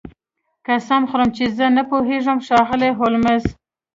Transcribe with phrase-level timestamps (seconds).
[0.67, 3.43] قسم خورم چې زه نه پوهیږم ښاغلی هولمز